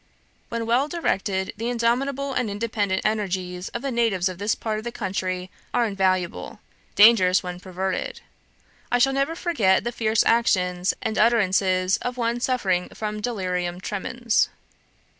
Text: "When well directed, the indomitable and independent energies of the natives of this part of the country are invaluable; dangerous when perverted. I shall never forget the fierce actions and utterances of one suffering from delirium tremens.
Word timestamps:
"When 0.49 0.65
well 0.65 0.87
directed, 0.87 1.53
the 1.57 1.69
indomitable 1.69 2.33
and 2.33 2.49
independent 2.49 3.05
energies 3.05 3.69
of 3.69 3.83
the 3.83 3.91
natives 3.91 4.27
of 4.29 4.39
this 4.39 4.55
part 4.55 4.79
of 4.79 4.83
the 4.83 4.91
country 4.91 5.51
are 5.75 5.85
invaluable; 5.85 6.59
dangerous 6.95 7.43
when 7.43 7.59
perverted. 7.59 8.21
I 8.91 8.97
shall 8.97 9.13
never 9.13 9.35
forget 9.35 9.83
the 9.83 9.91
fierce 9.91 10.23
actions 10.25 10.95
and 11.03 11.19
utterances 11.19 11.97
of 11.97 12.17
one 12.17 12.39
suffering 12.39 12.89
from 12.89 13.21
delirium 13.21 13.79
tremens. 13.79 14.49